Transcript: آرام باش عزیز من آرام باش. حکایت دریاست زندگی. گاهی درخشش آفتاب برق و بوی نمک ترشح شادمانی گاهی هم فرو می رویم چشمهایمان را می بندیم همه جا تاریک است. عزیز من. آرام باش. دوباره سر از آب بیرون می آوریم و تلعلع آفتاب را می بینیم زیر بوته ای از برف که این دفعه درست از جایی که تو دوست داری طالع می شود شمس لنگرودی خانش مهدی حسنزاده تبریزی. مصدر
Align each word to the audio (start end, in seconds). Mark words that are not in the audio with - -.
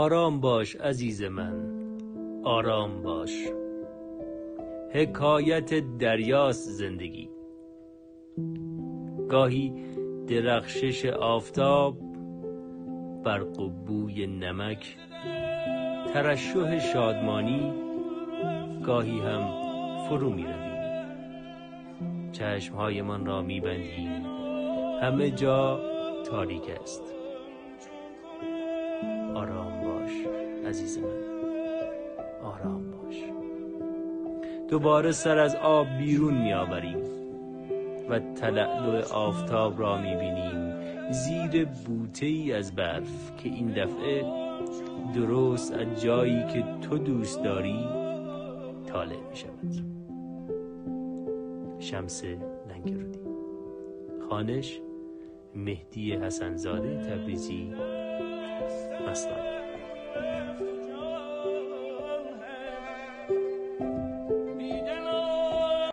آرام 0.00 0.40
باش 0.40 0.76
عزیز 0.76 1.22
من 1.22 1.54
آرام 2.44 3.02
باش. 3.02 3.48
حکایت 4.92 5.74
دریاست 5.98 6.70
زندگی. 6.70 7.30
گاهی 9.28 9.72
درخشش 10.26 11.06
آفتاب 11.06 11.98
برق 13.24 13.60
و 13.60 13.68
بوی 13.68 14.26
نمک 14.26 14.96
ترشح 16.14 16.78
شادمانی 16.78 17.72
گاهی 18.86 19.18
هم 19.20 19.48
فرو 20.08 20.30
می 20.30 20.42
رویم 20.42 20.70
چشمهایمان 22.32 23.26
را 23.26 23.42
می 23.42 23.60
بندیم 23.60 24.26
همه 25.02 25.30
جا 25.30 25.80
تاریک 26.24 26.70
است. 26.82 27.19
عزیز 30.70 30.98
من. 30.98 31.08
آرام 32.42 32.90
باش. 32.90 33.16
دوباره 34.68 35.12
سر 35.12 35.38
از 35.38 35.56
آب 35.56 35.86
بیرون 35.98 36.34
می 36.34 36.52
آوریم 36.52 36.98
و 38.08 38.18
تلعلع 38.18 39.12
آفتاب 39.12 39.80
را 39.80 39.96
می 39.96 40.16
بینیم 40.16 40.80
زیر 41.12 41.64
بوته 41.64 42.26
ای 42.26 42.52
از 42.52 42.74
برف 42.74 43.36
که 43.36 43.48
این 43.48 43.68
دفعه 43.72 44.24
درست 45.14 45.72
از 45.72 46.02
جایی 46.02 46.46
که 46.46 46.64
تو 46.82 46.98
دوست 46.98 47.42
داری 47.42 47.88
طالع 48.86 49.20
می 49.30 49.36
شود 49.36 49.84
شمس 51.78 52.24
لنگرودی 52.68 53.18
خانش 54.28 54.80
مهدی 55.54 56.12
حسنزاده 56.12 56.96
تبریزی. 56.96 57.72
مصدر 59.08 59.59